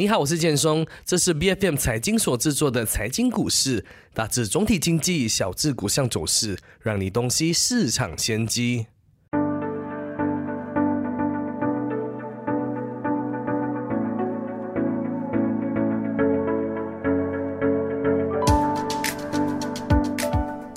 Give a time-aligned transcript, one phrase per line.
[0.00, 3.84] 你好，我是建松，这是 B F M 财经所制作的财经股市，
[4.14, 8.86] 大致总体经济，小至股项走势，让你洞悉市场先机。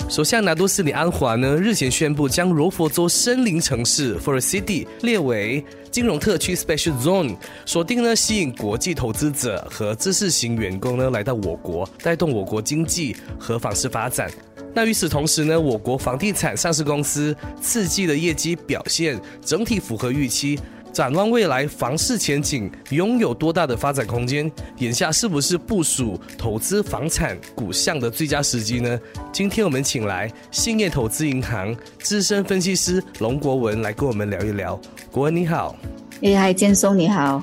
[0.06, 5.64] 首相拿督斯里安华呢日前宣布，将罗佛州森林城市 （Forest City） 列为
[5.94, 14.28] 金融特区 （Special Zone），锁定呢吸引国际投资者和知识型员工呢来到我国，带动我国经济和房市发展。
[14.74, 20.58] 那与此同时呢，我国房地产上市公司刺激的业绩表现整体符合预期。
[20.92, 24.50] 展望未来房市前景，拥有多大的发展空间？
[24.78, 29.00] 眼下是不是部署投资房产股项的最佳时机呢？
[29.32, 34.80] 今天我们请来兴业投资银行资深分析师龙国文来跟我们聊一聊。
[35.14, 35.78] 国文你好，
[36.22, 37.40] 哎嗨，建松你好。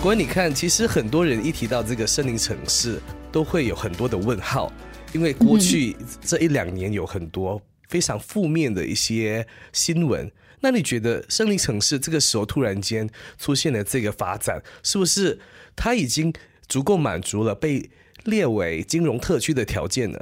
[0.00, 2.98] 国文你看，其实很多人一提到这个森林城市，
[3.30, 4.72] 都会有很多的问号，
[5.12, 10.32] 因为过去这一两年有很多非常负面的一些新闻。
[10.60, 15.38] 那你觉得森林城市这个时候突然间出现了这个发展，是不是
[15.76, 16.32] 它已经
[16.68, 17.88] 足够满足了被
[18.24, 20.18] 列为金融特区的条件呢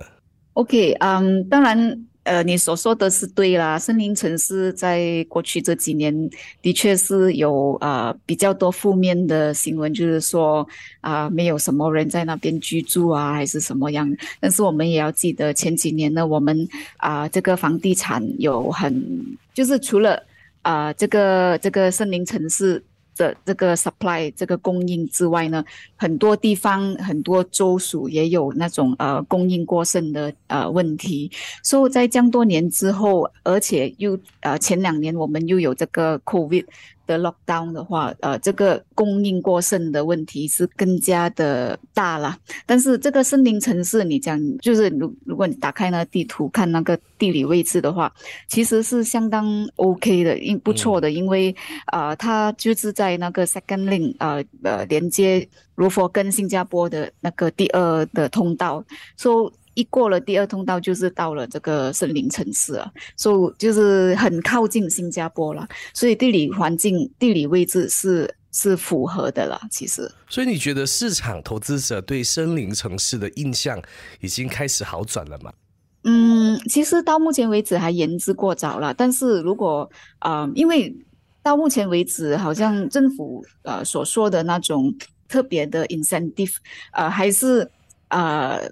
[0.55, 2.06] ？OK，嗯，当然。
[2.25, 3.78] 呃，你所说的是对啦。
[3.78, 6.31] 森林城市在过去这几年
[6.62, 10.67] 的确是有呃比较多负面的新闻，就是说
[11.03, 14.11] 啊，没有什么人在那边居住啊，还是什么样。
[14.41, 20.19] 但是我们也要记得，前几年呢，我们啊这个房地产有很，就是除了
[20.62, 22.83] 啊这个这个森林城市。
[23.15, 25.65] 这这个 supply 这个供应之外呢，
[25.97, 31.31] 很多地方很多州属也有那种呃供应过剩的呃问题，
[31.62, 36.67] 所以在这样多年之后，而且又呃前两年我们又有这个 COVID。
[37.07, 42.37] 的 lockdown 的话，呃，这个供应过剩的问题是更加的大了。
[42.67, 48.13] 但是这个森林城市，你讲就是如如果你打开那个地图看那个地理位置的话，
[48.48, 51.55] 其实是相当 OK 的，因不错的，因为
[51.87, 58.85] 啊，它就是在那个 second link 呃呃连接如佛跟新加坡的那个第二的通道，
[59.17, 59.53] 所以。
[59.74, 69.61] 一过了第二通道，就是到了这个森林城市了，所以就是很靠近新加坡了，所以地理环境、地理位置是是符合的了。
[69.70, 73.83] 其实，所以你觉得市场投资者对森林城市的印象
[74.20, 75.52] 已经开始好转了吗？
[76.05, 78.95] 嗯，其实到目前为止还言之过早了。
[78.95, 79.90] 但是如果
[80.20, 80.95] 啊，因为
[81.42, 84.95] 到目前为止，好像政府呃所说的那种
[85.29, 86.55] 特别的 incentive，
[86.92, 87.68] 呃，还是
[88.08, 88.70] 呃。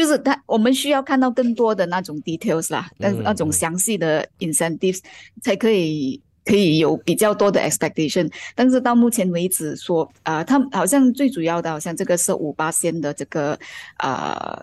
[0.00, 4.98] 就是他，我们需要看到更多的那种 details 啦，但是那种详细的 incentives
[5.42, 8.32] 才可以可以有比较多的 expectation。
[8.54, 13.58] 但是到目前为止说，啊，他好像最主要的，好像这个是五八线的这个
[13.98, 14.62] 啊，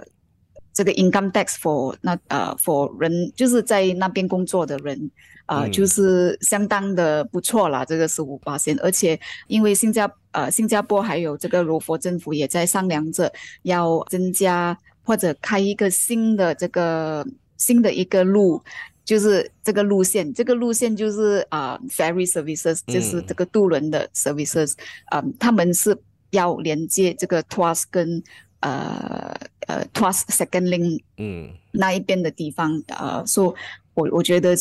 [0.73, 5.11] 这个 income tax for 那呃 for 人就是在那边工作的人
[5.45, 7.85] 啊，就是相当的不错啦。
[7.85, 13.31] 这个是五八线，而且因为新加呃新加坡还有这个罗佛政府也在商量着
[13.61, 14.75] 要增加。
[15.07, 17.25] 或者开一个新的这个
[17.55, 18.61] 新的一个路，
[19.05, 24.73] 就是这个路线，这个路线就是啊，ferry services，就是这个渡轮的 services，
[25.05, 25.97] 啊，他们是
[26.31, 28.21] 要连接这个 Tuas 跟
[28.59, 29.33] 呃
[29.67, 33.55] 呃 Tuas Second Link，嗯，那一边的地方，呃，说
[33.93, 34.57] 我我觉得。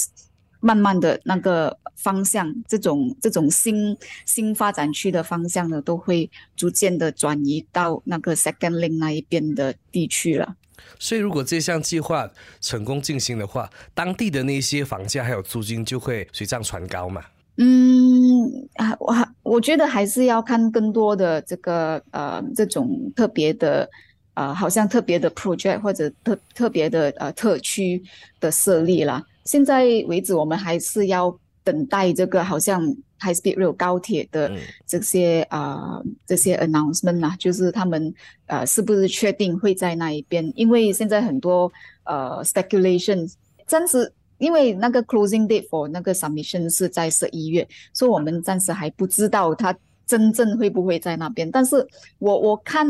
[0.61, 10.57] 慢慢的那个方向，这种这种新新发展区的方向呢，都会逐渐的转移到那个 second link 那一边的地区了。
[10.99, 12.31] 所以，如果这项计划
[12.61, 17.23] 成功进行的话，当地的那些房价还有租金就会水涨船高嘛？
[17.57, 23.89] 嗯，啊，我我觉得还是要看更多的这个呃这种特别的
[24.35, 28.03] 呃，好像特别的 project 或者特特别的呃特区
[28.39, 29.25] 的设立啦。
[29.47, 31.35] 现在为止，我们还是要
[31.65, 32.85] 等待这个好像
[33.19, 34.53] High Speed Rail 高铁的
[34.87, 38.13] 这些啊这些 announcement 啊，就是他们
[38.47, 40.53] 呃是不是确定会在那一边？
[40.55, 41.73] 因为现在很多
[42.05, 43.33] 呃 speculation，
[43.67, 49.75] 暂时因为那个 closing date for 那个 submission 是在十一月，所以我们暂时还不知道它
[50.07, 51.51] 真正会不会在那边。
[51.51, 51.87] 但是
[52.19, 52.87] 我我看。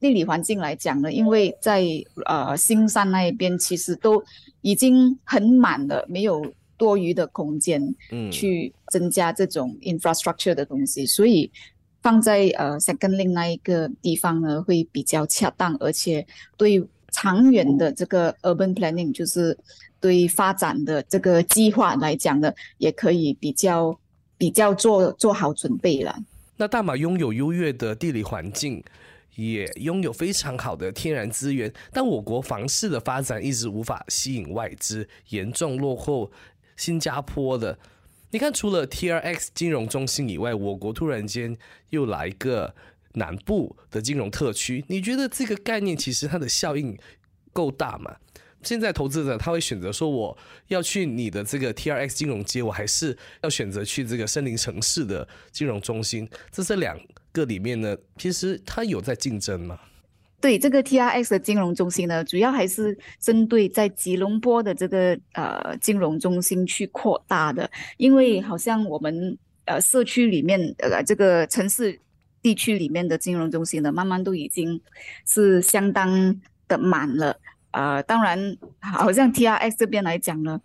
[0.00, 1.84] 地理环境来讲呢，因为在
[2.26, 4.22] 呃新山那一边，其实都
[4.60, 6.44] 已经很满了，没有
[6.76, 11.50] 多余的空间，嗯，去增加这种 infrastructure 的东西，所以
[12.02, 16.26] 放在呃 second link 那一个地方呢，会比较恰当，而且
[16.56, 19.56] 对长远的这个 urban planning，就是
[19.98, 23.98] 对发展的这个计划来讲呢，也可以比较
[24.36, 26.14] 比较做做好准备了。
[26.58, 28.82] 那大马拥有优越的地理环境，
[29.36, 36.30] 也拥有非常好的天然资源，但我国房市的发展一直无法吸引外资，严重落后
[36.76, 37.78] 新加坡的。
[38.32, 41.56] 你看，除了 T R X 金融中心以外，我国突然间
[41.90, 42.74] 又来一个。
[43.18, 46.94] 南部的金融特区，你觉得这个概念其实它的效应
[47.50, 48.14] 够大吗？
[48.62, 50.36] 现在投资者他会选择说，我
[50.68, 56.28] 要去你的这个 T R X 金融街，我还是要选择去这个森林城市的金融中心？
[56.52, 57.00] 这这两
[57.36, 59.78] 个里面呢，其实它有在竞争吗？
[60.40, 69.36] 对，这个 T R X 的金融中心呢，主要还是针对在吉隆坡的这个呃金融中心去扩大的，因为好像我们
[69.66, 72.00] 呃社区里面呃这个城市。
[72.42, 74.80] 地区里面的金融中心呢，慢慢都已经
[75.26, 77.36] 是相当的满了。
[77.72, 80.60] 呃，当然，好像 T R X 这边来讲呢，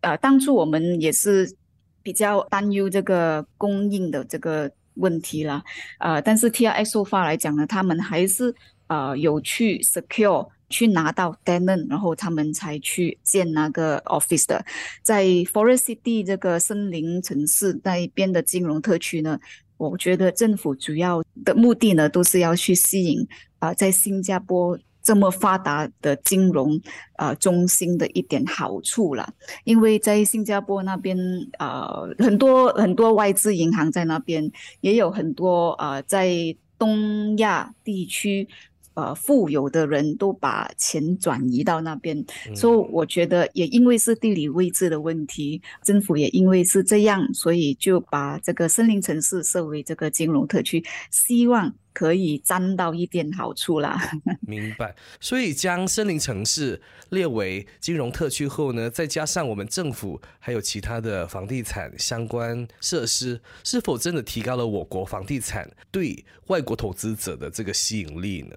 [0.00, 1.54] 呃，当初我们也是
[2.02, 5.62] 比较担忧这个供应的这个问题啦。
[5.98, 8.54] 呃，但是 T R X 说法来讲呢，他们还是
[8.88, 14.64] 呃有去 secure 去拿到 tenant，然后他们才去建那个 office 的。
[15.02, 19.38] 在 Forest City 这个森林城市那一边的金融特区呢。
[19.78, 23.28] 我觉得政府主要的目的呢，都是要去吸引
[23.58, 26.80] 啊，在新加坡这么发达的金融
[27.14, 29.32] 啊中心的一点好处了。
[29.62, 31.16] 因为在新加坡那边
[31.58, 34.50] 啊，很多很多外资银行在那边，
[34.80, 36.28] 也有很多啊，在
[36.76, 38.48] 东亚地区。
[38.96, 42.24] 呃，富有的人都把钱转移到那边，
[42.54, 53.98] 所以我觉得也因为是地理位置的问题，政府也因为是这样，所以就把这个森林城市设为这个金融特区，希望可以沾到一点好处啦。
[54.46, 54.94] 明白。
[55.18, 68.54] 所以将森林城市列为金融特区后呢，再加上我们政府还有其他的房地产相关设施，是否真的提高了我国房地产对外国投资者的这个吸引力呢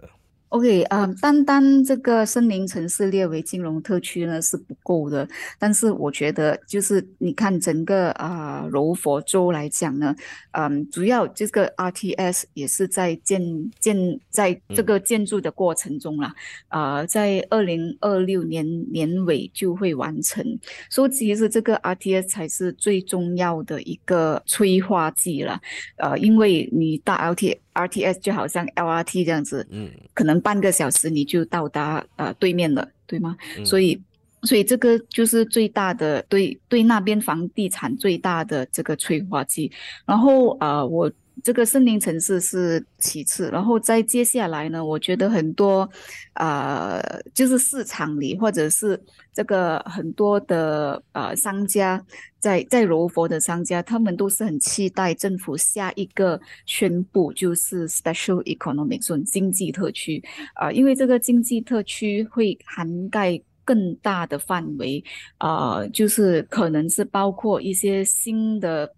[0.49, 5.27] ？OK，啊，单单这个森林城市列为金融特区呢是不够的，
[5.59, 10.15] 但是我觉得就是你看整个啊柔佛州来讲呢，
[10.53, 13.39] 嗯，主要这个 RTS 也是在建
[13.79, 16.33] 建在这个建筑的过程中啦，
[16.69, 20.43] 啊，在二零二六年年尾就会完成，
[20.89, 25.61] 所以其实这个 RTS 才是最重要的一个催化剂了，
[25.97, 27.59] 呃，因为你大 LT。
[27.73, 33.35] R T S 就好像 L R T 这样子，嗯，可能半个小时你就到达呃对面了，对吗？
[33.65, 34.01] 所以，
[34.43, 39.71] 所以这个就是最大的对对那边房地产最大的这个催化剂。
[40.05, 41.11] 然后呃，我
[41.43, 45.89] 这个森林城市是其次，然后再接下来呢，我觉得很多
[46.33, 47.01] 呃，
[47.33, 48.99] 就是市场里或者是
[49.33, 52.03] 这个很多的呃商家。
[52.39, 60.23] 在在柔佛的商家，他们都是很期待政府下一个宣布，就是 Special Economic Zone 经济特区
[60.55, 65.03] 啊，因为这个经济特区会涵盖更大的范围
[65.37, 68.89] 啊，就是可能是包括一些新的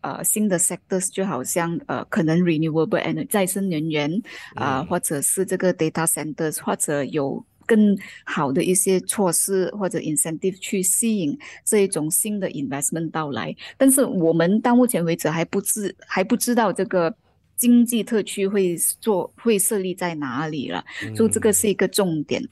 [0.00, 4.10] 呃新的 sectors，就好像呃可能 renewable energy 再生能源
[4.54, 7.44] 啊，或者是这个 data centers，或者有。
[7.66, 17.14] 更好的一些措施或者 incentive 去吸引这一种新的 investment 到来，但是我们到目前为止还不知还不知道这个
[17.54, 22.42] 经济特区会做会设立在哪里了，所以这个是一个重点。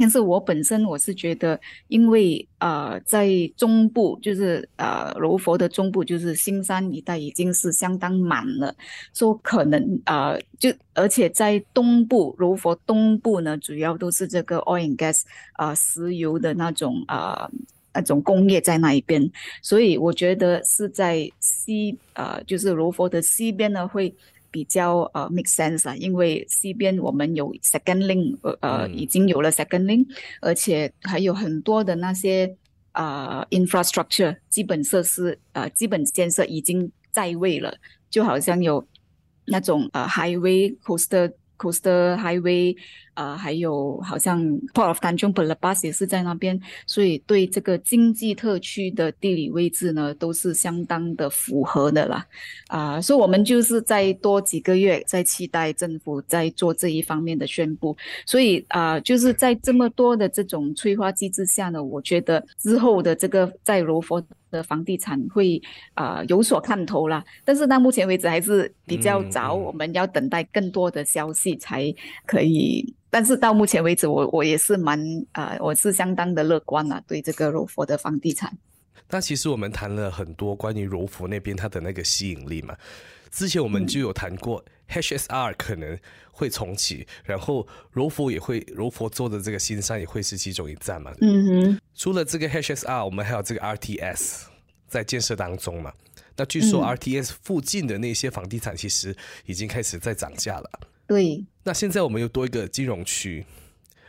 [0.00, 8.74] 但是我本身我是觉得，因为呃，在中部就是呃柔佛的中部，就是新山一带已经是相当满了，
[9.12, 15.22] 说可能呃就而且在东部柔佛东部呢，主要都是这个 oil and gas
[15.54, 17.50] 啊石油的那种啊
[17.92, 19.30] 那种工业在那一边，
[19.62, 24.14] 所以我觉得是在西呃就是柔佛的西边呢会。
[24.50, 30.06] 比较呃 make sense 啦，因为西边我们有 second link，呃呃已经有了 second link，
[30.40, 32.56] 而且还有很多的那些
[32.92, 37.74] 啊 infrastructure 基本设施呃基本建设已经在位了，
[38.10, 38.86] 就好像有
[39.46, 42.76] 那种呃 highway coaster coaster highway。
[43.18, 44.40] 呃，还有好像
[44.72, 46.56] Port of Tanjung Pelabas 也是在那边，
[46.86, 52.24] 所以对这个经济特区的地理位置呢，都是相当的符合的啦。
[52.68, 57.96] 啊，所以我们就是再多几个月，在期待政府在做这一方面的宣布。
[58.24, 64.22] 所以啊，就是在这么多的这种催化机制下呢，我觉得之后的这个在罗佛
[64.52, 65.60] 的房地产会
[65.94, 67.24] 啊有所看头啦。
[67.44, 71.92] 但是到目前为止还是比较早，我们要等待更多的消息才
[72.24, 72.94] 可以。
[73.10, 75.00] 但是到目前为止，我我也是蛮
[75.32, 78.56] 啊，我是相当的乐观啊，对这个柔佛的房地产。
[79.10, 82.76] 那其实我们谈了很多关于柔佛那边它的那个吸引力嘛。
[83.30, 85.98] 之前我们就有谈过，HSR 可能
[86.30, 91.12] 会重启，然后柔佛也会，柔佛做的这个新山也会是其中一站嘛。
[91.20, 91.80] 嗯哼。
[91.94, 94.42] 除了这个 HSR，我们还有这个 RTS
[94.86, 95.92] 在建设当中嘛。
[96.36, 100.70] 那据说 RTS 附近的那些房地产其实已经开始在涨价了。
[101.08, 101.44] 对。
[101.64, 103.44] 那现在我们又多一个金融区，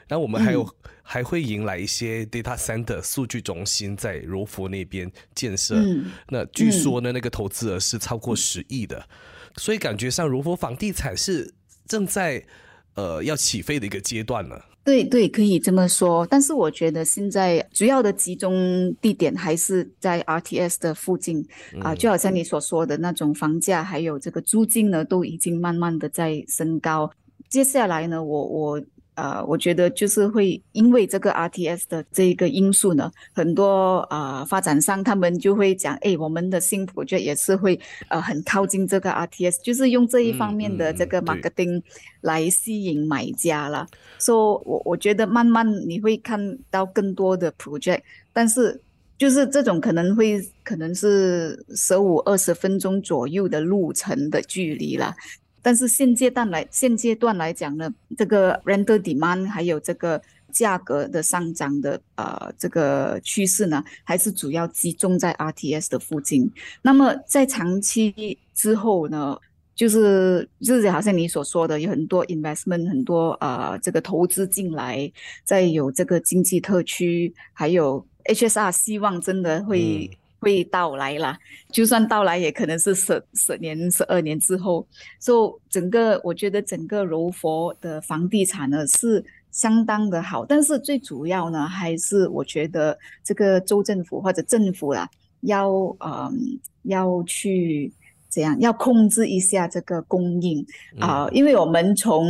[0.07, 5.75] 然后我们还有还会迎来一些 data center 数据中心在柔佛那边建设。
[5.77, 6.11] 嗯。
[6.27, 9.09] 那据说呢，那个投资额是超过十亿的，
[9.57, 11.55] 所以感觉上柔佛房地产是
[11.87, 12.45] 正在
[12.93, 14.61] 呃要起飞的一个阶段呢。
[14.89, 16.25] 对对，可以这么说。
[16.31, 21.45] 但是我觉得现在主要的集中地点还是在 RTS 的附近
[21.79, 27.11] 啊，就好像你所说的那种房价还有这个租金呢，都已经慢慢的在升高。
[27.49, 28.81] 接下来呢，我我
[29.19, 41.81] 呃，我觉得就是会因为这个 RTS 的这一个因素呢，很多呃发展商他们就会讲，哎，我们的新 project 也是会呃很靠近这个 RTS，就是用这一方面的这个 marketing
[42.21, 43.85] 来吸引买家了。
[44.17, 47.99] 所以，我我觉得慢慢你会看到更多的 project，
[48.31, 48.79] 但是
[49.17, 55.13] 就是这种可能会可能是十五二十分钟左右的路程的距离了。
[55.61, 66.51] 但是现阶段来现阶段来讲呢，这个 render demand 还有这个价格的上涨的呃这个趋势呢，还是主要集中在 RTS 的附近。
[66.81, 69.37] 那么在长期之后呢，
[69.75, 75.11] 就是就是好像你所说的，有很多 investment 很多呃这个投资进来，
[75.43, 80.09] 再有这个经济特区，还有 HSR 希望真的会。
[80.39, 81.37] 会到来啦，
[81.71, 84.85] 就算到来，也可能是十十年、十二年之后。
[85.19, 95.09] 所以整个，我觉得整个柔佛的房地产呢是相当的好，但是最主要呢，还是我觉得这个州政府或者政府啦，
[95.41, 95.69] 要
[95.99, 97.91] 嗯要去
[98.29, 100.65] 怎样，要控制一下这个供应
[100.99, 102.27] 啊，因为我们从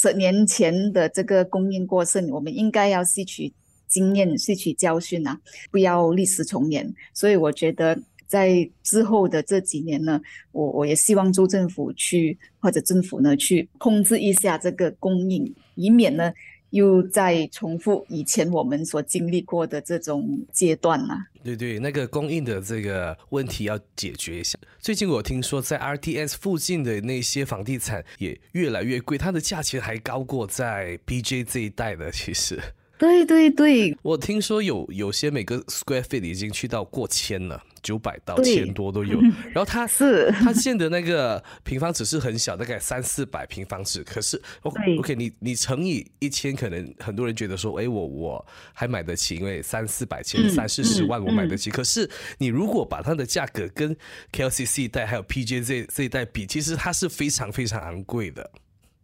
[0.00, 3.52] 十年前的这个供应过剩，我们应该要吸取。
[3.92, 5.38] 经验吸取教训啊，
[5.70, 6.90] 不要历史重演。
[7.12, 10.18] 所以我觉得在之后的这几年呢，
[10.52, 16.32] 我我也希望州政府去或者政府呢去控制一下这个供应，以免呢
[16.70, 21.14] 又再重复以前我们所经历过的这种阶段呢。
[21.44, 24.58] 对对，那个供应的这个问题要解决一下。
[24.78, 32.58] 最近我听说在 RTS 附近的那些房地产也越来越贵，它的价钱还高过在 BJ 这一带的，其实。
[33.02, 39.20] 对对对，我听说有有些每个 square feet 已经去到过千了，九百到千多都有。
[39.52, 44.04] 然后它是它建的那个平方尺是很小，大概三四百平方尺。
[44.04, 51.70] 可是 OK，你你乘以一千，可能很多人觉得说，哎，我我还买得起，因为三四百千三四十万我买得起。
[51.70, 53.96] 可是你如果把它的价格跟
[54.32, 58.48] KLCC 一代还有 PJ 这这一代比，其实它是非常非常昂贵的。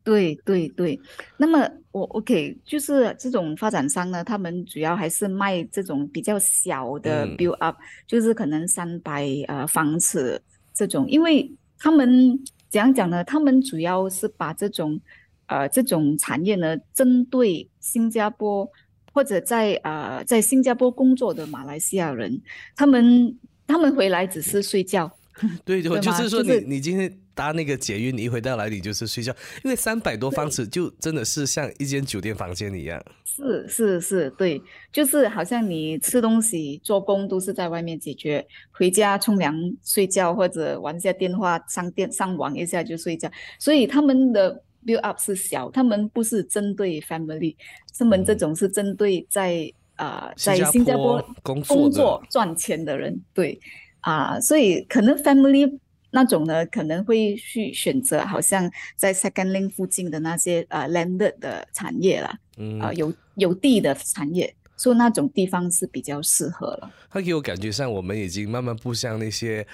[0.05, 0.99] 对对对，
[1.37, 7.77] 那么我 OK，就是这种发展商呢，他们主要还是卖这种比较小的 build up，
[8.07, 10.41] 就是可能三百呃房尺
[10.73, 12.39] 这种，因为他们
[12.71, 13.25] 怎样讲呢？
[13.25, 15.01] 他们主要是把这种
[15.47, 18.71] 呃这种产业呢，针对新加坡
[19.13, 22.41] 或者在呃在新加坡工作的马来西亚人，
[22.77, 23.37] 他们
[23.67, 25.11] 他们回来只是睡觉。
[25.65, 33.03] 对，就就是说，你你今天搭那个捷运，你一回到来，你就是睡觉，因为三百多方尺就真的是像一间酒店房间一样。
[33.25, 34.61] 是是是，对，
[34.93, 39.55] 就是好像你吃东西、做工都是在外面解决，回家冲凉、
[39.85, 43.31] 睡觉或者玩一下电话、上电上网一下就睡觉。
[43.61, 47.55] 所以他们的 build up 是小，他们不是针对 family，
[47.97, 53.61] 他们这种是针对在啊在新加坡工作赚钱的人，对。
[54.01, 55.79] 啊，所以可能 family
[56.11, 66.91] 那种呢，可能会去选择好像在 second link 附近的那些呃 landed 的产业啦，嗯，啊有有地的产业，所以那种地方是比较适合了。
[67.11, 69.67] 他给我感觉上，我们已经慢慢不像那些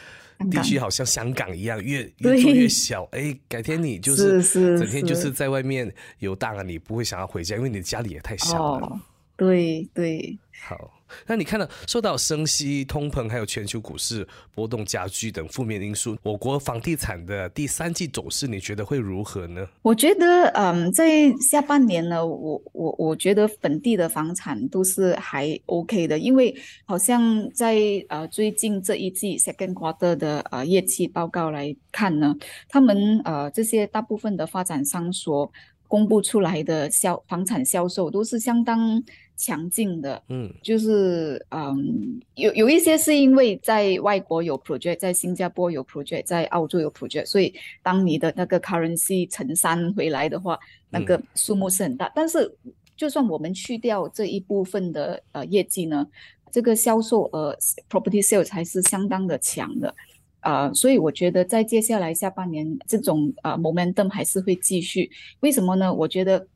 [0.51, 3.05] 地区，好像香港一样，越越做越小。
[3.13, 4.43] 哎，改天你就是
[4.77, 9.01] 整天就是在外面游荡啊，你不会想要回家，因为你家里也太小了。
[9.37, 10.91] 对对，好。
[11.29, 19.65] 那你看到受到升息、通膨，还有全球股市波动加剧等负面因素，我国房地产的第三季走势，你觉得会如何呢？
[19.83, 26.53] 我觉得，嗯，在下半年呢，我我我觉得本地的房产都是还 OK 的，因为
[26.85, 27.77] 好像在
[28.09, 32.35] 呃最近这一季 second quarter 的呃业绩报告来看呢，
[32.69, 35.53] 他们呃这些大部分的发展商所。
[35.87, 39.01] 公布出来的销房产销售都是相当
[39.37, 50.59] 强劲的，嗯，就是嗯，有有一些是因为在外国有 project，在新加坡有 project，在澳洲有 project，所以当你的那个 currency 乘三回来的话，
[50.91, 52.11] 那个数目是很大。
[52.15, 52.53] 但是
[52.97, 56.07] 就算我们去掉这一部分的呃业绩呢，
[56.51, 57.57] 这个销售额
[57.91, 59.95] property sales 还是相当的强的。
[60.41, 65.11] 啊，所以我觉得在接下来下半年，这种啊 momentum 还是会继续。
[65.41, 65.91] 为什么呢？
[65.91, 66.47] 我觉得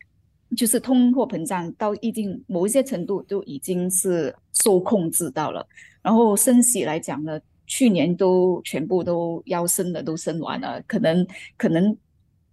[0.57, 5.67] 就是通货膨胀到一定某一些程度都已经是受控制到了。
[6.03, 11.27] 然后升息来讲呢，去年都全部都要升的都升完了，可能
[11.57, 11.97] 可能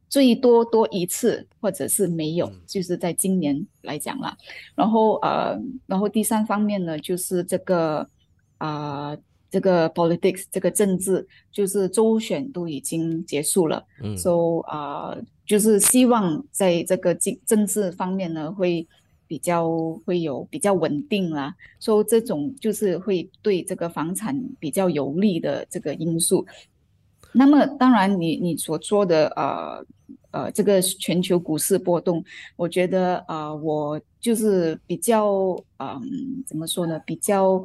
[0.10, 4.36] 最多多一次，或者是没有，就是在今年来讲了。
[4.76, 8.10] 然后呃，然后第三方面呢，就是这个
[8.58, 9.18] 啊。
[9.52, 18.88] 这个 politics 这个政治就是周选都已经结束了，嗯，so 啊，就是希望在这个政政治方面呢，会
[19.28, 19.70] 比较
[20.06, 26.46] 会有比较稳定啦，说这种就是会对这个房产比较有利的这个因素。
[27.34, 29.86] 那么当然，你你所说的呃
[30.32, 32.24] 呃这个全球股市波动，
[32.56, 37.64] 我觉得啊，我就是比较嗯怎么说呢，比较。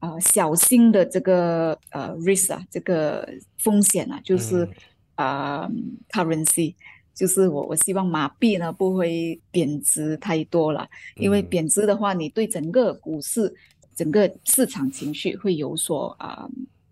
[0.00, 3.26] 呃，小心的这个呃 risk 啊，这个
[3.56, 4.68] 风险啊，就是
[5.14, 5.66] 啊
[6.10, 6.74] currency，
[7.14, 13.54] 就是我我希望马币呢不会贬值太多了，因为贬值的话，你对整个股市、
[13.94, 16.48] 整个市场情绪会有所啊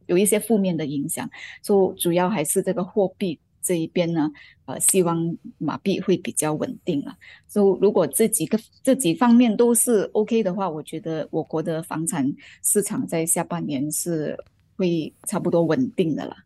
[0.07, 1.29] 有一些负面的影响，
[1.63, 3.39] 所以主要还是这个货币。
[3.65, 4.29] 这一边呢，
[4.65, 7.17] 呃，希望马币会比较稳定啊。
[7.49, 12.29] 就如果这几个这几方面都是 OK 的话，我觉得我国的房产
[12.65, 14.37] 市场在下半年是
[14.75, 16.37] 会差不多稳定的了。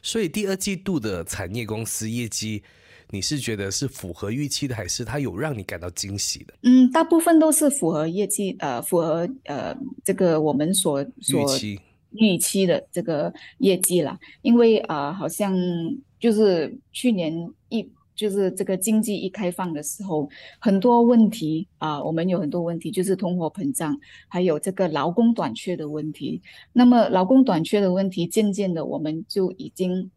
[0.00, 2.62] 所以第二季度的产业公司业绩，
[3.12, 6.54] 你是觉得是符合预期的，还是它有让你感到惊喜的？
[6.62, 11.80] 嗯，大部分都是符合业绩，呃，符合呃这个我们所所预期
[12.12, 14.18] 预期的这个业绩啦。
[14.40, 15.54] 因为啊，好像。
[16.22, 17.34] 就是去年
[17.68, 17.84] 一
[18.14, 26.40] 就是这个经济一开放的时候，很多问题啊，我们有很多问题，就是通货膨胀，还有这个劳工短缺的问题。
[26.72, 30.08] 那么劳工短缺的问题，渐渐的我们就已经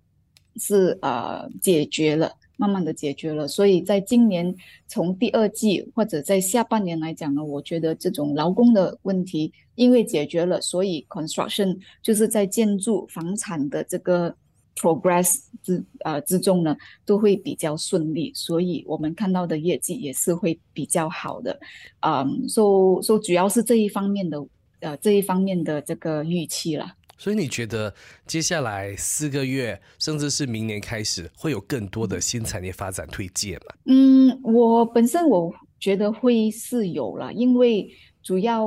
[0.57, 3.47] 是呃解决了，慢慢的解决了。
[3.47, 4.55] 所以在今年
[4.87, 14.35] 从第二季或者在下半年来讲呢，我觉得这种劳工的问题因为解决了，所以 construction 就是在建筑房产的这个。
[14.77, 21.57] progress 之呃之中呢，都会比较顺利，所以我们看到的业绩也是会比较好的，
[22.01, 24.45] 嗯，说说主要是这一方面的
[24.81, 26.91] 呃这一方面的这个预期了。
[27.17, 27.93] 所以你觉得
[28.25, 33.75] 接下来四个月，甚至是明年开始，会有更多的新产业发展推荐吗？
[33.85, 37.89] 嗯，我本身我觉得会是有了，因为
[38.21, 38.65] 主要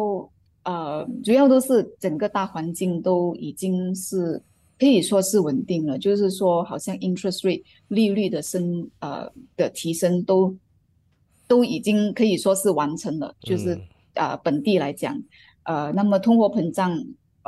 [0.64, 4.42] 呃主要都是整个大环境都已经是。
[4.80, 10.56] 可以说是稳定了，就是说，好像 interest rate 利率的升呃的提升都
[11.48, 13.76] 都已经可以说是完成了，就是
[14.14, 15.20] 呃本地来讲，
[15.64, 16.96] 呃，那么通货膨胀，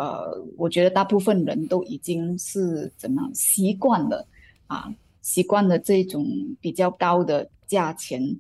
[0.01, 4.27] 呃，我觉得大部分人都已经是怎么习惯了
[4.67, 6.27] 啊，习惯了这种
[6.61, 8.35] 比较高的价钱，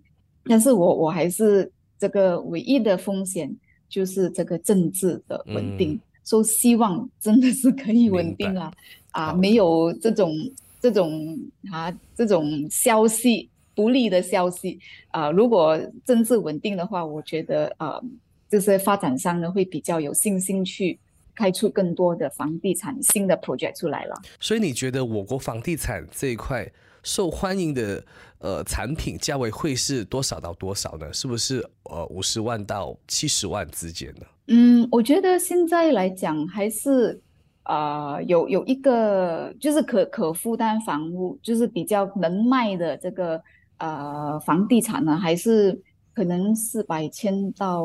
[0.44, 3.54] 但是我我还是这个唯一的风险
[3.90, 6.00] 就是这个政治的稳定。
[6.30, 8.72] 都希望真的是可以稳定啊
[9.10, 10.32] 啊，没有这种
[10.80, 11.36] 这种
[11.72, 15.28] 啊这种消息不利的消息啊。
[15.32, 18.00] 如果政治稳定的话，我觉得啊，
[18.48, 20.96] 这些发展商呢会比较有信心去
[21.40, 24.14] 开出更多的房地产新的 project 出来了。
[24.38, 26.70] 所以你觉得我国房地产这一块？
[27.02, 28.04] 受欢迎的
[28.40, 31.10] 呃产品价位会是多少到多少呢？
[31.14, 34.26] 是不是呃五十万到七十万之间呢？
[34.48, 37.18] 嗯，我觉得现在来讲还是
[37.64, 43.42] 呃有有一个就是可可负担房屋，就是比较能卖的这个
[43.78, 45.80] 呃房地产呢，还是
[46.12, 47.82] 可能四百千到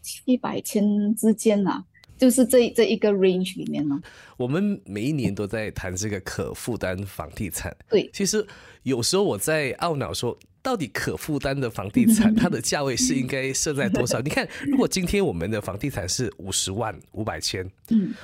[0.00, 1.84] 七百千之间啊。
[2.16, 4.00] 就是这这一个 range 里面呢，
[4.36, 7.76] 我们每一年都在谈这个可负担房地产。
[7.88, 8.46] 对，其实
[8.82, 10.38] 有时候我在懊恼说。
[10.64, 14.18] 到底可负担的房地产，它的价位是应该设在多少？
[14.22, 17.70] 你看，如果今天我们的房地产是五十万五百千，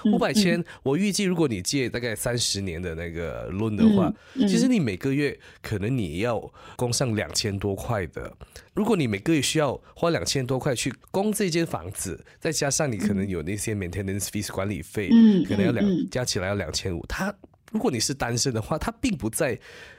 [0.07, 4.11] 五百千，我预计如果你借大概三十年的那个 loan 的话，
[4.48, 6.40] 其实你每个月可能你要
[6.76, 8.35] 供上两千多块的。
[8.72, 15.11] 如果你每个月需要花两千多块去供这间房子，再加上你可能有那些 maintenance fees 管理费，
[15.46, 17.35] 可能要两加起来要两千五，它。
[17.70, 19.59] 如果你是单身的话，它并不在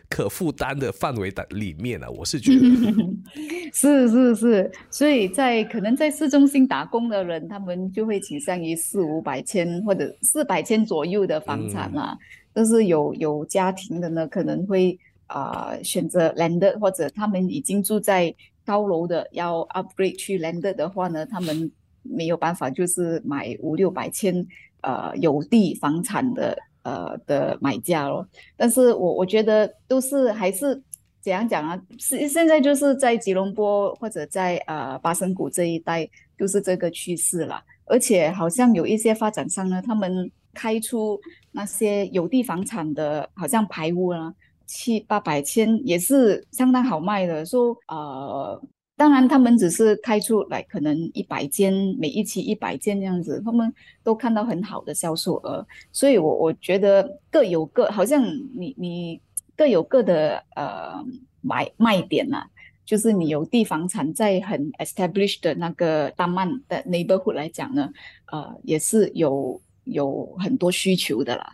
[0.09, 2.09] 可负担的范围的里面啊。
[2.09, 2.59] 我是觉得，
[3.73, 12.17] 是是是，所以在可能在市中心打工的人，他们就会倾向于四五百千或者四百千左右的房产啦。
[12.51, 21.71] 但是有有家庭的呢，可能会啊选择 land 或者他们已经住在高楼的，要 upgrade 去 land 的话呢，他们
[22.03, 24.45] 没有办法，就是买五六百千
[24.81, 26.57] 呃有地房产的。
[26.83, 30.81] 呃的买家咯，但是我我觉得都是还是
[31.21, 31.81] 怎样讲啊？
[31.99, 37.61] 是现在就是在吉隆坡或者在呃巴生谷这一带，就是这个趋势了。
[37.85, 41.19] 而且好像有一些发展商呢，他们开出
[41.51, 44.33] 那些有地房产的，好像排屋啊，
[44.65, 47.45] 七八百千也是相当好卖的。
[47.45, 48.61] 说呃。
[49.01, 59.19] 当然，他们只是开出来可能一百间，每一期一百间这样子，他们都看到很好的销售额，所以，我我觉得各有各，好像你你
[59.57, 61.03] 各有各的呃
[61.41, 62.45] 买卖点呐，
[62.85, 67.91] 就是你有地房产在很 established 的那个大曼的 neighborhood 来讲呢，
[68.31, 71.51] 呃，也是有有很多需求的啦。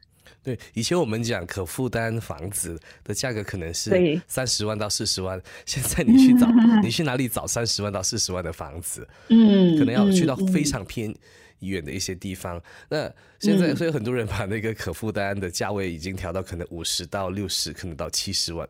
[0.47, 6.47] 对，以前我们讲可负担房子的价格可能是三十万到四十万，现在你去找，
[6.81, 9.05] 你去哪里找三十万到四十万的房子？
[9.27, 11.13] 嗯，可能要去到非常偏
[11.59, 12.63] 远的一些地方。
[12.87, 18.65] 那现在，所以很多人把那个可负担的价位已经调到可能五十到六十，可能到七十万。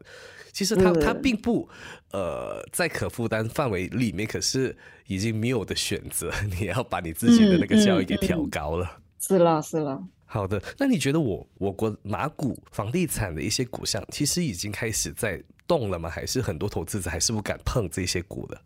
[0.51, 1.69] 其实它它并不
[2.09, 8.97] 呃在可负担范围里面，可是已经没有的选择， 你要把你自己的那个价位给调高了。
[9.19, 10.01] 是了，是了。
[10.29, 16.09] 好的，那你觉得我我国马股房地产的一些股项，其实已经开始在动了吗？
[16.09, 18.61] 还是很多投资者还是不敢碰这些股的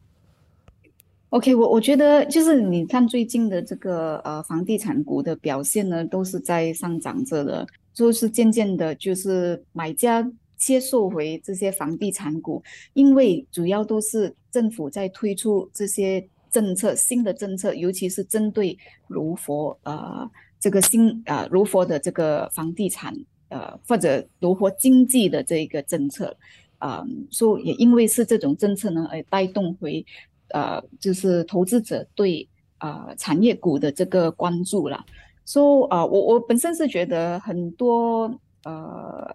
[1.29, 18.75] ？OK，我我觉得就是你看最近的这个呃房地产股的表现呢，都是在上涨着的，就是渐渐的，就是买家接受回这些房地产股，因为主要都是政府在推出这些政策，新的政策，尤其是针对
[19.07, 20.27] 如佛呃。
[20.61, 23.11] 这个新啊，如佛的这个房地产，
[23.49, 26.37] 呃，或者如佛经济的这一个政策，
[26.77, 30.05] 啊，说也因为是这种政策呢，而带动回，
[30.49, 32.47] 呃，就是投资者对
[32.77, 35.03] 啊产业股的这个关注了。
[35.47, 38.31] 说啊，我我本身是觉得很多，
[38.63, 39.27] 呃，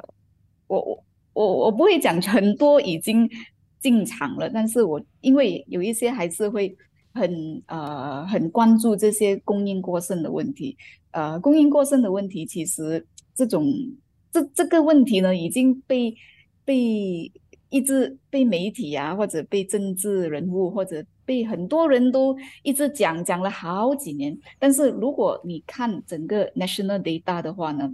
[0.68, 3.28] 我我我我不会讲很多已经
[3.80, 6.76] 进场了，但是我因为有一些还是会。
[7.16, 10.76] 很呃很关注这些供应过剩的问题，
[11.16, 13.64] 呃，供应过剩的问题，其实这种
[14.30, 16.14] 这这个问题呢，已经被
[16.62, 17.32] 被
[17.70, 24.38] 一直被媒体啊，或者被政治人物，或者被很多人都一直讲讲了好几年。
[24.58, 27.90] 但是如果你看整个 national data 的话呢，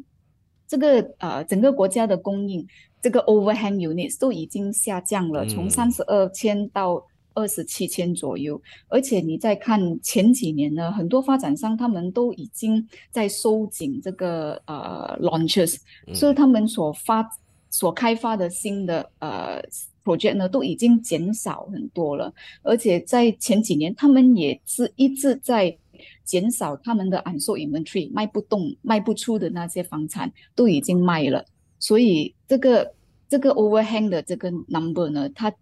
[0.66, 2.66] 这个呃整个国家的供应
[3.00, 7.06] 这个 overhang units 都已经下降了，从三十二千到。
[7.34, 15.76] 二十七千左右，而且你再看前几年呢，很多发展商他们都已经在收紧这个呃 launches，
[16.12, 17.28] 所以他们所发
[17.70, 19.62] 所开发的新的呃
[20.04, 25.76] project 呢都已经减少很多了，而且在前几年他们也是一直在
[26.24, 31.44] 减少他们的 unsold inventory，卖不动、卖不出的那些房产都已经卖了，
[31.78, 32.94] 所以这个
[33.28, 35.52] 这个 overhang 的这个 number 呢，它。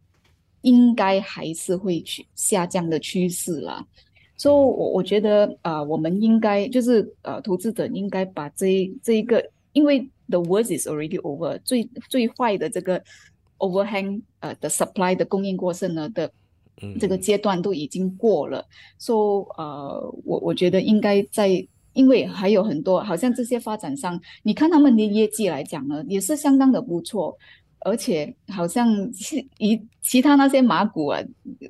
[0.63, 3.85] 应该还是会去下降的趋势啦，
[4.37, 9.43] 所以，我我觉得啊，我们应该就是呃，投资者应该把这这一个，
[9.73, 13.03] 因为 the worst is already over，最最坏的这个
[13.59, 16.31] overhang 呃的 supply 的供应过剩呢的
[16.99, 18.65] 这个阶段都已经过了，
[18.99, 21.49] 所以呃，我我觉得应该在，
[21.93, 27.37] 因为还有很多，好像这些发展商，你看他们的业绩来讲呢，也是相当的不错。
[27.81, 31.21] 而且好像其以其他那些马股啊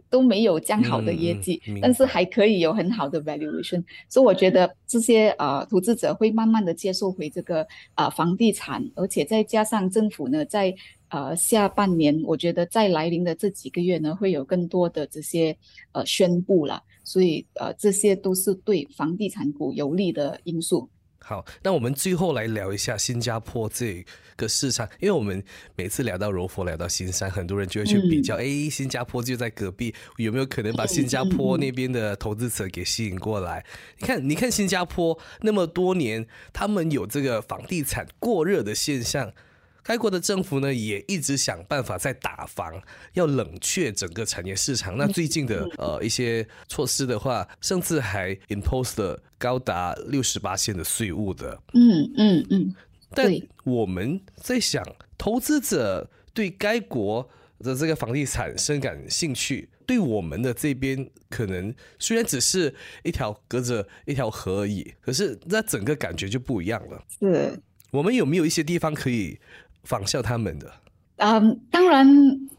[0.08, 10.74] 都没有这样好的业绩，但是还可以有很好的 valuation，所以我觉得这些呃投资者会慢慢的接受回这个啊房地产，而且再加上政府呢在
[11.10, 15.56] 呃下半年，我觉得在来临的这几个月呢会有更多的这些
[15.92, 20.88] 呃宣布了，所以呃这些都是对房地产股有利的因素。
[21.22, 24.04] 好，那我们最后来聊一下新加坡这
[24.36, 25.42] 个市场，因为我们
[25.76, 33.64] 每次聊到柔佛，聊到新山，很多人就会去比较，哎，新加坡就在隔壁，有没有可能把新加坡那边的投资者给吸引过来？
[33.98, 39.32] 你看，你看新加坡那么多年，他们有这个房地产过热的现象。
[39.82, 42.80] 该国的政府呢，也一直想办法在打房，
[43.14, 44.96] 要冷却整个产业市场。
[44.96, 51.60] 那最近的呃一些措施的话，甚至还 imposed 高达六十八线的税务的。
[51.74, 52.74] 嗯嗯嗯。
[53.12, 53.32] 但
[53.64, 54.84] 我们在想，
[55.18, 67.04] 投资者对该国的这个房地产深感兴趣，对我们的这边可能虽然只是一条隔着一条河而已，可是那整个感觉就不一样了。
[67.18, 69.40] 是，我们有没有一些地方可以
[69.84, 70.72] 仿效他们的？
[71.16, 72.06] 嗯，当然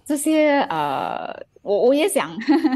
[0.06, 2.32] 这些呃，我我也想，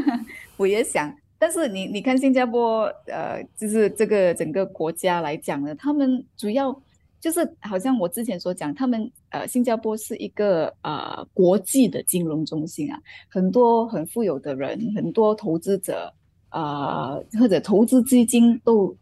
[0.57, 1.15] 我也想。
[1.37, 6.75] 但是你你看新加坡，呃，就是这个整个国家来讲呢，他们主要
[7.19, 16.11] 就是好像我之前所讲，他们呃，新加坡是一个呃国际的金融中心啊，很多很富有的人，很多投资者
[16.49, 18.95] 啊或者投资基金都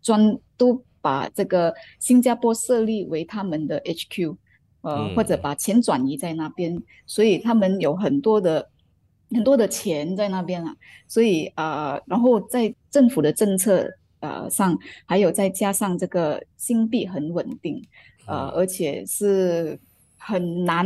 [0.00, 4.36] 专都把这个新加坡设立为他们的 HQ，
[4.82, 8.68] 呃，或者把钱转移在那边，所以他们有很多的。
[9.32, 10.74] 很多的钱在那边啊，
[11.06, 13.88] 所以呃，然后在政府的政策
[14.18, 17.80] 呃上，还有再加上这个新币很稳定，
[18.26, 19.78] 呃，而且是
[20.18, 20.84] 很难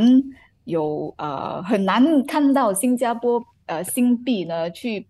[0.65, 5.07] 有呃很难看到新加坡呃新币呢去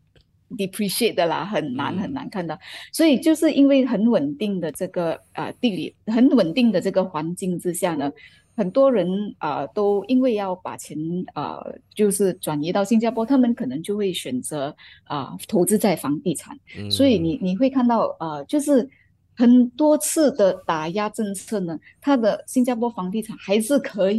[0.51, 2.57] depreciate 的啦，很难很难看到，
[2.93, 8.13] 所以就是因为很稳定的这个呃地理很稳定的这个环境之下呢。
[8.57, 10.97] 很多人啊，都因为要把钱
[11.33, 11.59] 啊，
[11.93, 16.57] 就是转移到新加坡，他们可能就会选择啊投资在房地产。
[16.89, 18.89] 所以你你会看到啊，就是
[19.35, 24.17] 很多次的打压政策呢，它的新加坡房地产还是可以，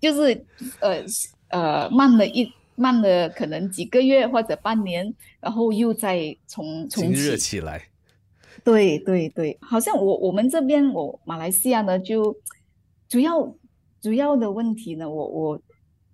[0.00, 0.46] 就是
[0.78, 1.04] 呃
[1.48, 7.82] 呃慢了一慢了可能几个月或者半年，然后又再重重热起来。
[8.62, 12.32] 对对对，好像我我们这边我马来西亚呢就。
[13.08, 13.54] 主要
[14.00, 15.60] 主要的问题呢，我我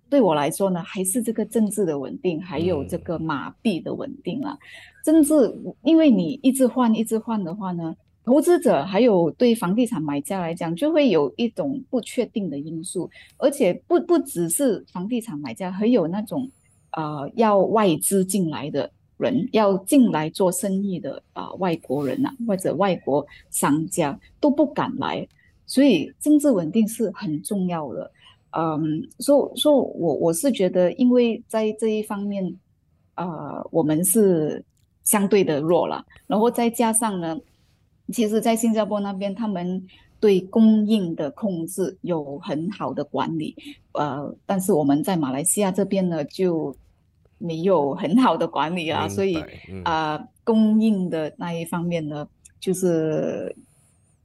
[0.09, 4.57] 对我来说呢，还是这个政治的稳定，还有这个马币的稳定啊。
[5.03, 5.33] 政治，
[5.83, 16.49] 因为你一直换一直换的话呢，投资者还有对房地产买家来讲，就会有一种不确定的因素，而且不不只是房地产买家，还有那种
[16.91, 25.27] 啊要外资进来的人，要进来做生意的啊外国人呐，或者外国商家都不敢来。
[25.71, 28.11] 所以政治稳定是很重要的，
[28.49, 32.43] 嗯，所以所以我我是觉得，因为在这一方面，
[33.15, 34.61] 呃，我们是
[35.05, 37.39] 相对的弱了，然后再加上呢，
[38.11, 39.81] 其实，在新加坡那边，他们
[40.19, 43.55] 对供应的控制有很好的管理，
[43.93, 46.75] 呃，但是我们在马来西亚这边呢，就
[47.37, 49.41] 没有很好的管理啊，所以
[49.85, 52.27] 啊，供应的那一方面呢，
[52.59, 53.55] 就是。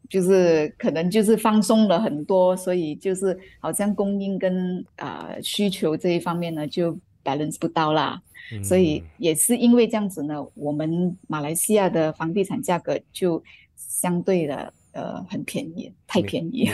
[0.08, 8.20] 就是可能就是放松了很多，所以就是好像供应跟啊需求这一方面呢就 balance 不到啦，
[8.62, 13.42] 所以也是因为这样子呢，我们马来西亚的房地产价格就
[13.76, 16.70] 相对的呃很便宜，太便宜。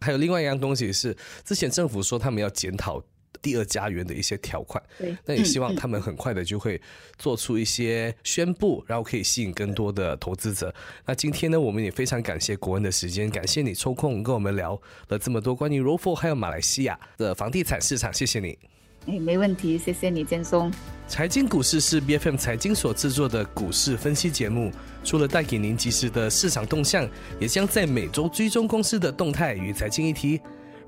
[0.00, 3.02] 还有另外一样东西是，之前政府说他们要检讨。
[3.42, 4.82] 第二家园的一些条款，
[5.24, 6.80] 那也希望他们很快的就会
[7.18, 10.74] 做出一些宣布，然后可以吸引更多的投资者。
[11.06, 18.58] 那今天呢，我们也非常感谢国恩的时间，感谢你抽空跟我们聊了这么多关于 ROFO 还有马来西亚的房地产市场，谢谢你。
[19.06, 20.70] 哎，没问题，谢谢你，建松。
[21.08, 24.70] 财经股市是 BFM 财经所制作的股市分析节目，
[25.02, 27.08] 除了带给您及时的市场动向，
[27.40, 30.38] 也将在每周追踪公司的动态与财经议题。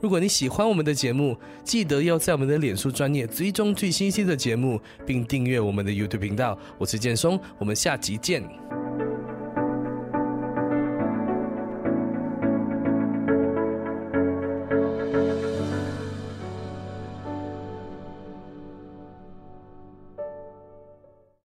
[0.02, 6.58] 如果你喜欢我们的节目，记得要在我们的脸书专业追踪最新鲜的节目，并订阅我们的 YouTube 频道。
[6.76, 8.42] 我是建松，我们下集见。